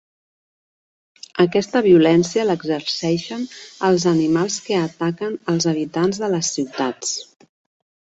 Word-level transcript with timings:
Aquesta 1.43 1.81
violència 1.87 2.47
l'exerceixen 2.47 3.45
els 3.91 4.09
animals 4.15 4.59
que 4.71 4.83
ataquen 4.89 5.41
els 5.55 5.73
habitants 5.77 6.25
de 6.27 6.35
les 6.37 6.55
ciutats. 6.59 7.19